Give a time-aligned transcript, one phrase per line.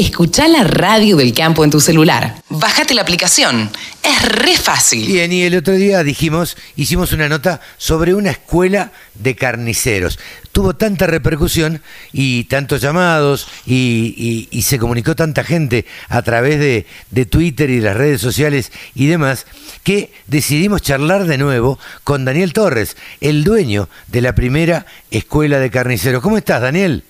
[0.00, 2.36] escuchá la radio del campo en tu celular.
[2.48, 3.70] Bájate la aplicación.
[4.02, 5.06] Es re fácil.
[5.06, 10.18] Bien, y el otro día dijimos, hicimos una nota sobre una escuela de carniceros.
[10.52, 11.82] Tuvo tanta repercusión
[12.12, 17.70] y tantos llamados y, y- y se comunicó tanta gente a través de, de Twitter
[17.70, 19.46] y las redes sociales y demás,
[19.84, 25.70] que decidimos charlar de nuevo con Daniel Torres, el dueño de la primera escuela de
[25.70, 26.22] carniceros.
[26.22, 27.04] ¿Cómo estás, Daniel?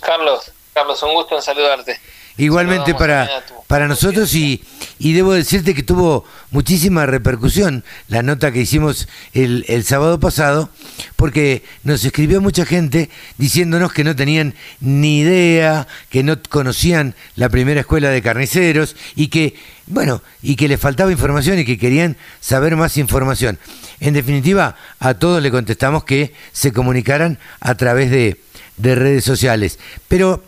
[0.00, 1.98] Carlos, Carlos, un gusto en saludarte.
[2.38, 3.28] Igualmente para,
[3.66, 4.64] para nosotros y,
[4.98, 10.70] y debo decirte que tuvo muchísima repercusión la nota que hicimos el, el sábado pasado,
[11.16, 17.50] porque nos escribió mucha gente diciéndonos que no tenían ni idea, que no conocían la
[17.50, 19.54] primera escuela de carniceros y que,
[19.86, 23.58] bueno, y que les faltaba información y que querían saber más información.
[24.00, 28.40] En definitiva, a todos le contestamos que se comunicaran a través de,
[28.82, 29.78] de redes sociales.
[30.08, 30.42] Pero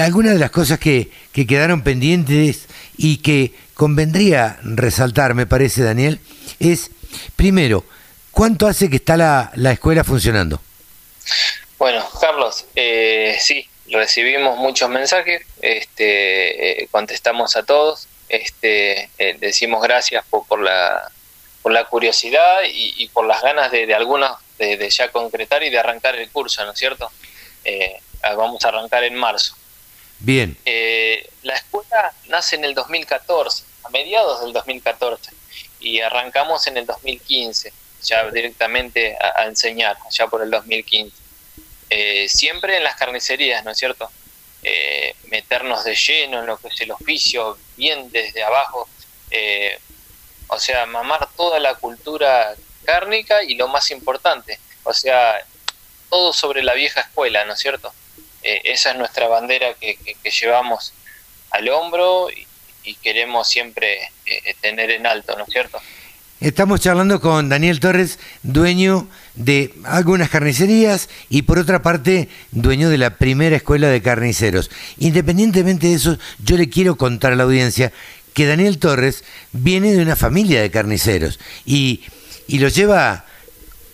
[0.00, 6.20] algunas de las cosas que, que quedaron pendientes y que convendría resaltar, me parece, Daniel,
[6.58, 6.90] es,
[7.36, 7.84] primero,
[8.32, 10.60] ¿cuánto hace que está la, la escuela funcionando?
[11.78, 19.80] Bueno, Carlos, eh, sí, recibimos muchos mensajes, este, eh, contestamos a todos, este, eh, decimos
[19.82, 21.10] gracias por, por la
[21.62, 25.70] por la curiosidad y, por las ganas de, de algunas de, de ya concretar y
[25.70, 27.10] de arrancar el curso, ¿no es cierto?
[27.64, 28.00] Eh,
[28.36, 29.54] vamos a arrancar en marzo.
[30.20, 35.30] Bien, Eh, la escuela nace en el 2014, a mediados del 2014,
[35.80, 41.16] y arrancamos en el 2015, ya directamente a, a enseñar, ya por el 2015.
[41.90, 44.10] Eh, siempre en las carnicerías, ¿no es cierto?
[44.62, 48.88] Eh, meternos de lleno en lo que es el oficio, bien desde abajo,
[50.48, 55.38] o sea, mamar toda la cultura cárnica y lo más importante, o sea,
[56.10, 57.92] todo sobre la vieja escuela, ¿no es cierto?
[58.42, 60.92] Eh, esa es nuestra bandera que, que- que llevamos
[61.50, 62.46] al hombro y,
[63.02, 65.78] queremos siempre eh, tener en alto, ¿no es cierto?
[66.40, 72.96] estamos charlando con Daniel Torres, dueño de algunas carnicerías y por otra parte, dueño de
[72.96, 74.70] la primera escuela de carniceros.
[74.98, 77.92] Independientemente de eso, yo le quiero contar a la audiencia
[78.34, 82.04] que Daniel Torres viene de una familia de carniceros y,
[82.46, 83.24] y lo lleva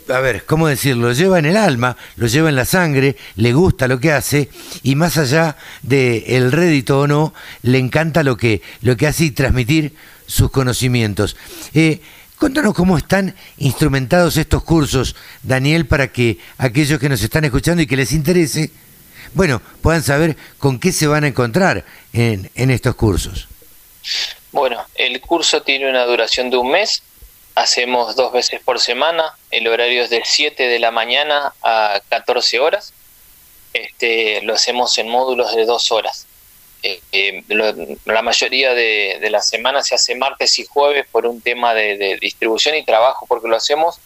[0.09, 1.09] a ver, ¿cómo decirlo?
[1.09, 4.49] Lo lleva en el alma, lo lleva en la sangre, le gusta lo que hace
[4.83, 9.25] y más allá de el rédito o no, le encanta lo que, lo que hace
[9.25, 9.95] y transmitir
[10.27, 11.37] sus conocimientos.
[11.75, 12.01] Eh,
[12.37, 17.87] contanos cómo están instrumentados estos cursos, Daniel, para que aquellos que nos están escuchando y
[17.87, 18.71] que les interese,
[19.33, 23.49] bueno, puedan saber con qué se van a encontrar en, en estos cursos.
[24.53, 27.03] Bueno, el curso tiene una duración de un mes,
[27.55, 32.61] hacemos dos veces por semana, el horario es de 7 de la mañana a 14
[32.61, 32.93] horas,
[33.73, 36.27] este, lo hacemos en módulos de dos horas.
[36.83, 37.45] Eh, eh,
[38.05, 41.97] la mayoría de, de la semana se hace martes y jueves por un tema de,
[41.97, 43.99] de distribución y trabajo, porque lo hacemos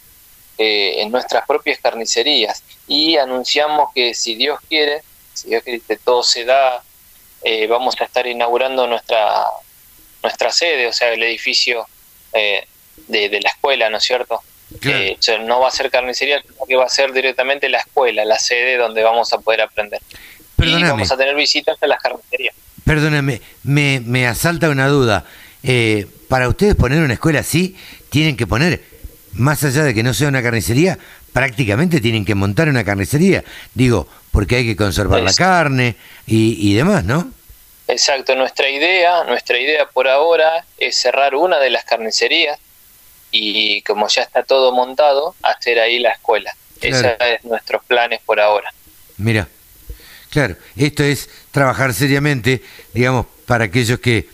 [0.59, 2.63] eh, en nuestras propias carnicerías.
[2.87, 5.03] Y anunciamos que si Dios quiere,
[5.35, 6.83] si Dios quiere que todo se da,
[7.43, 9.45] eh, vamos a estar inaugurando nuestra
[10.21, 11.87] nuestra sede, o sea, el edificio
[13.07, 14.41] de, de la escuela, ¿no es cierto?
[14.81, 14.99] Claro.
[14.99, 18.39] Eh, no va a ser carnicería, sino que va a ser directamente la escuela, la
[18.39, 20.01] sede donde vamos a poder aprender.
[20.11, 20.15] Y
[20.57, 20.91] Perdóname.
[20.91, 22.55] vamos a tener visitas a las carnicerías.
[22.85, 25.25] Perdóname, me, me asalta una duda.
[25.63, 27.77] Eh, para ustedes poner una escuela así,
[28.11, 28.83] tienen que poner,
[29.33, 30.99] más allá de que no sea una carnicería,
[31.33, 33.45] prácticamente tienen que montar una carnicería.
[33.75, 37.31] Digo, porque hay que conservar la carne y, y demás, ¿no?
[37.87, 42.59] Exacto, nuestra idea, nuestra idea por ahora es cerrar una de las carnicerías
[43.31, 46.55] y como ya está todo montado, hacer ahí la escuela.
[46.81, 46.97] Claro.
[46.97, 48.73] Esos es nuestros planes por ahora.
[49.17, 49.49] Mira,
[50.31, 52.63] claro, esto es trabajar seriamente,
[52.95, 54.29] digamos, para aquellos que,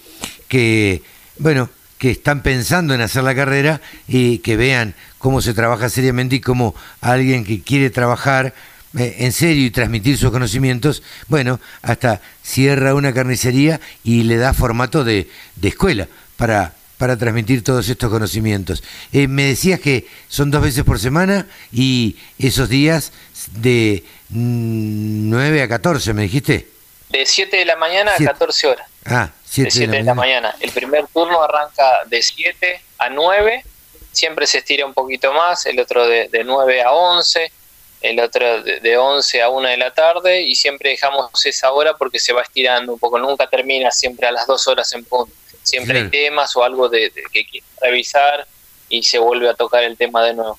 [0.48, 1.02] que,
[1.38, 6.36] bueno, que están pensando en hacer la carrera y que vean cómo se trabaja seriamente
[6.36, 8.52] y cómo alguien que quiere trabajar
[8.98, 14.52] eh, en serio y transmitir sus conocimientos, bueno, hasta cierra una carnicería y le da
[14.52, 16.74] formato de, de escuela para,
[17.04, 18.82] para transmitir todos estos conocimientos.
[19.12, 23.12] Eh, me decías que son dos veces por semana y esos días
[23.56, 26.66] de mm, 9 a 14, ¿me dijiste?
[27.10, 28.32] De 7 de la mañana a Siete.
[28.32, 28.88] 14 horas.
[29.04, 30.56] Ah, 7 de 7 de la mañana.
[30.60, 33.62] El primer turno arranca de 7 a 9,
[34.10, 37.52] siempre se estira un poquito más, el otro de, de 9 a 11,
[38.00, 41.98] el otro de, de 11 a 1 de la tarde y siempre dejamos esa hora
[41.98, 45.43] porque se va estirando un poco, nunca termina siempre a las 2 horas en punto.
[45.64, 48.46] Siempre hay temas o algo de, de que quieren revisar
[48.88, 50.58] y se vuelve a tocar el tema de nuevo.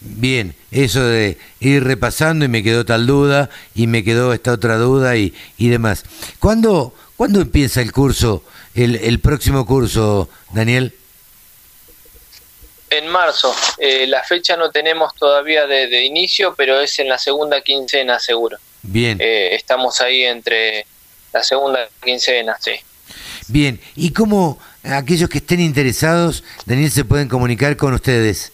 [0.00, 4.76] Bien, eso de ir repasando y me quedó tal duda y me quedó esta otra
[4.76, 6.04] duda y, y demás.
[6.38, 8.42] ¿Cuándo, ¿Cuándo empieza el curso,
[8.74, 10.94] el, el próximo curso, Daniel?
[12.88, 13.54] En marzo.
[13.78, 18.56] Eh, la fecha no tenemos todavía de, inicio, pero es en la segunda quincena, seguro.
[18.82, 19.18] Bien.
[19.20, 20.86] Eh, estamos ahí entre
[21.32, 22.72] la segunda quincena, sí.
[23.50, 23.80] Bien.
[23.96, 28.52] ¿Y cómo aquellos que estén interesados, Daniel, se pueden comunicar con ustedes?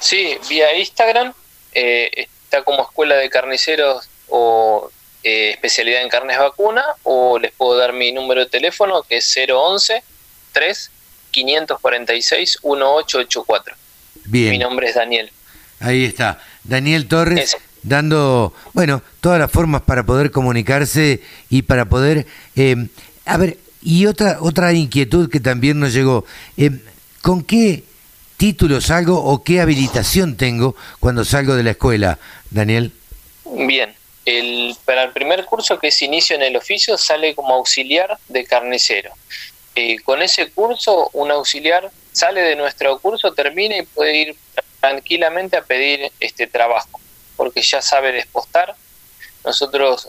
[0.00, 1.32] Sí, vía Instagram.
[1.72, 4.90] Eh, está como Escuela de Carniceros o
[5.22, 10.02] especialidad en carnes vacuna, o les puedo dar mi número de teléfono que es 011
[10.52, 10.90] 3
[11.32, 13.74] 546 1884.
[14.24, 14.50] Bien.
[14.50, 15.30] Mi nombre es Daniel.
[15.80, 16.40] Ahí está.
[16.64, 21.20] Daniel Torres dando, bueno, todas las formas para poder comunicarse
[21.50, 22.26] y para poder...
[22.56, 22.88] Eh,
[23.24, 26.24] a ver, y otra, otra inquietud que también nos llegó.
[26.56, 26.72] Eh,
[27.22, 27.84] ¿Con qué
[28.36, 32.18] título salgo o qué habilitación tengo cuando salgo de la escuela,
[32.50, 32.90] Daniel?
[33.44, 33.94] Bien,
[34.24, 38.44] el, para el primer curso que es inicio en el oficio sale como auxiliar de
[38.44, 39.12] carnicero.
[39.76, 44.36] Eh, con ese curso un auxiliar sale de nuestro curso, termina y puede ir
[44.80, 47.00] tranquilamente a pedir este trabajo,
[47.36, 48.74] porque ya sabe despostar.
[49.44, 50.08] Nosotros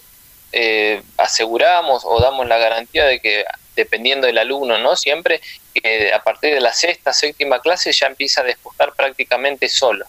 [0.51, 3.45] eh, aseguramos o damos la garantía de que
[3.77, 4.97] dependiendo del alumno, ¿no?
[4.97, 5.39] Siempre
[5.73, 10.05] que a partir de la sexta, séptima clase ya empieza a despostar prácticamente solo.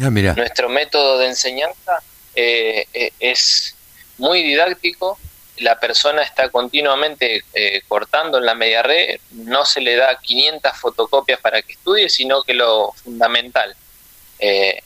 [0.00, 0.32] Ah, mira.
[0.34, 2.02] Nuestro método de enseñanza
[2.34, 2.86] eh,
[3.20, 3.74] es
[4.16, 5.18] muy didáctico,
[5.60, 10.72] la persona está continuamente eh, cortando en la media red, no se le da 500
[10.76, 13.74] fotocopias para que estudie, sino que lo fundamental.
[14.38, 14.80] Eh,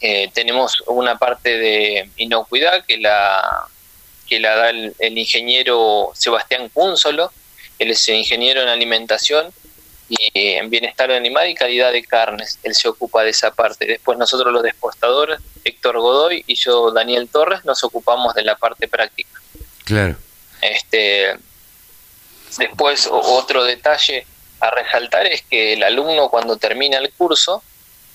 [0.00, 3.68] eh, tenemos una parte de inocuidad que la,
[4.32, 7.30] que la da el, ingeniero Sebastián Cúnsolo,
[7.78, 9.52] él es ingeniero en alimentación
[10.08, 13.84] y en bienestar animal y calidad de carnes, él se ocupa de esa parte.
[13.84, 18.88] Después nosotros los despostadores, Héctor Godoy y yo, Daniel Torres, nos ocupamos de la parte
[18.88, 19.38] práctica.
[19.84, 20.16] Claro.
[20.62, 21.36] Este,
[22.56, 24.26] después, otro detalle
[24.60, 27.62] a resaltar es que el alumno cuando termina el curso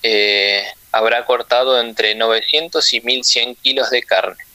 [0.01, 4.46] eh, habrá cortado entre 900 y 1100 kilos de carne.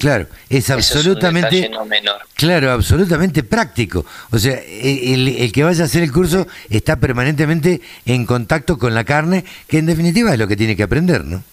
[0.00, 1.68] Claro, es absolutamente.
[1.68, 2.22] no menor.
[2.34, 4.04] Claro, absolutamente práctico.
[4.32, 8.94] O sea, el, el, que vaya a hacer el curso está permanentemente en contacto con
[8.94, 11.44] la carne, que en definitiva es lo que tiene que aprender, ¿no?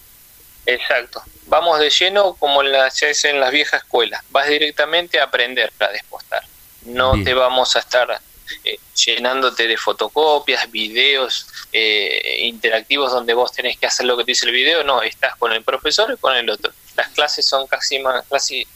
[0.65, 2.61] Exacto vamos de lleno como
[2.91, 6.43] se hace en las viejas escuelas, vas directamente a aprender a despostar.
[6.85, 8.21] No te vamos a estar
[8.63, 14.31] eh, llenándote de fotocopias, videos eh, interactivos donde vos tenés que hacer lo que te
[14.31, 16.71] dice el video, no, estás con el profesor y con el otro.
[16.97, 18.67] Las clases son casi, casi,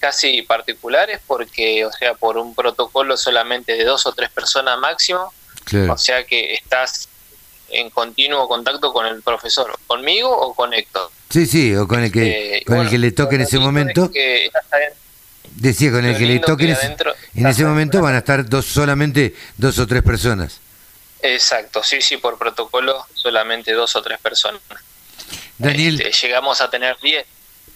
[0.00, 5.32] casi particulares porque, o sea, por un protocolo solamente de dos o tres personas máximo,
[5.90, 7.08] o sea que estás
[7.68, 11.10] en continuo contacto con el profesor, conmigo o con Héctor.
[11.28, 14.10] Sí, sí, o con el que, este, con el que le toque en ese momento.
[15.56, 16.74] Decía, con el que le toque
[17.34, 20.60] en, ese momento van a estar dos solamente dos o tres personas.
[21.20, 24.62] Exacto, sí, sí, por protocolo solamente dos o tres personas.
[25.58, 26.00] Daniel.
[26.00, 27.26] Este, llegamos a tener diez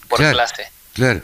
[0.07, 0.67] por clase.
[0.93, 1.21] Claro.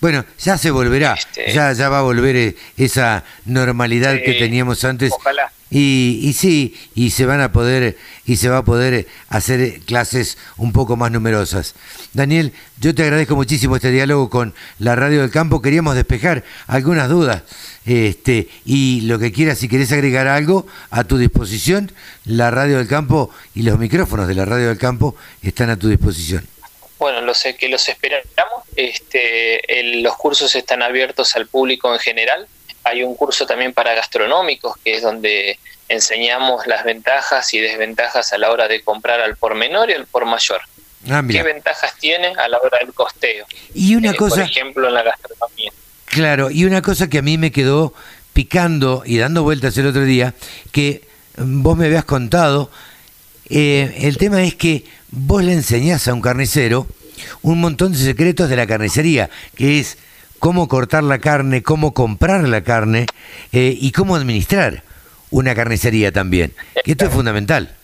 [0.00, 4.84] Bueno, ya se volverá, este, ya, ya va a volver eh, esa normalidad que teníamos
[4.84, 5.12] antes.
[5.12, 5.50] Ojalá.
[5.70, 10.38] Y, y, sí, y se van a poder y se va a poder hacer clases
[10.56, 11.74] un poco más numerosas.
[12.14, 15.60] Daniel, yo te agradezco muchísimo este diálogo con la Radio del Campo.
[15.60, 17.42] Queríamos despejar algunas dudas.
[17.84, 21.92] Este, y lo que quieras, si querés agregar algo, a tu disposición,
[22.24, 25.88] la Radio del Campo y los micrófonos de la Radio del Campo están a tu
[25.88, 26.46] disposición.
[26.98, 28.64] Bueno, lo sé que los esperamos.
[28.76, 29.62] Este,
[30.02, 32.48] los cursos están abiertos al público en general
[32.88, 38.38] hay un curso también para gastronómicos, que es donde enseñamos las ventajas y desventajas a
[38.38, 40.60] la hora de comprar al por menor y al por mayor.
[41.08, 43.46] Ah, ¿Qué ventajas tiene a la hora del costeo?
[43.74, 45.72] Y una eh, cosa, por ejemplo, en la gastronomía.
[46.06, 47.94] Claro, y una cosa que a mí me quedó
[48.32, 50.34] picando y dando vueltas el otro día,
[50.72, 51.02] que
[51.36, 52.70] vos me habías contado,
[53.50, 56.86] eh, el tema es que vos le enseñás a un carnicero
[57.42, 59.98] un montón de secretos de la carnicería, que es
[60.38, 63.06] cómo cortar la carne, cómo comprar la carne
[63.52, 64.82] eh, y cómo administrar
[65.30, 66.54] una carnicería también.
[66.84, 67.74] esto es fundamental.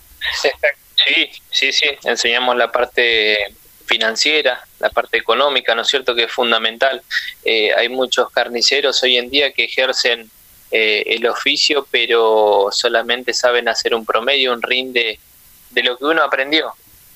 [0.96, 1.86] Sí, sí, sí.
[2.04, 3.36] Enseñamos la parte
[3.86, 7.02] financiera, la parte económica, ¿no es cierto?, que es fundamental.
[7.44, 10.30] Eh, hay muchos carniceros hoy en día que ejercen
[10.70, 15.18] eh, el oficio, pero solamente saben hacer un promedio, un rinde
[15.74, 16.72] de lo que uno aprendió.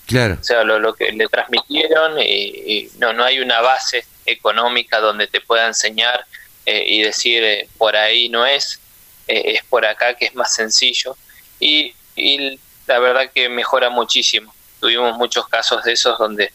[0.06, 0.38] Claro.
[0.40, 5.40] O sea, lo, que le transmitieron y, no, no hay una base económica donde te
[5.40, 6.24] pueda enseñar
[6.64, 8.80] eh, y decir eh, por ahí no es,
[9.26, 11.16] eh, es por acá que es más sencillo.
[11.60, 14.54] Y, y, la verdad que mejora muchísimo.
[14.80, 16.52] Tuvimos muchos casos de esos donde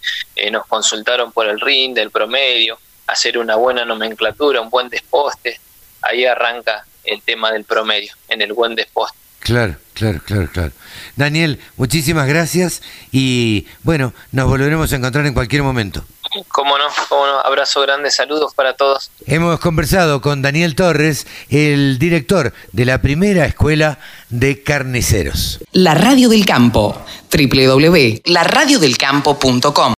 [0.49, 5.59] nos consultaron por el RIN, del promedio, hacer una buena nomenclatura, un buen desposte,
[6.01, 9.17] ahí arranca el tema del promedio, en el buen desposte.
[9.43, 10.71] Claro, claro, claro, claro.
[11.17, 12.81] Daniel, muchísimas gracias
[13.11, 16.05] y bueno, nos volveremos a encontrar en cualquier momento.
[16.47, 17.41] Cómo no, cómo no.
[17.41, 19.11] Abrazo grande, saludos para todos.
[19.27, 25.59] Hemos conversado con Daniel Torres, el director de la primera escuela de carniceros.
[25.73, 29.91] La Radio del Campo, www.laradiodelcampo.com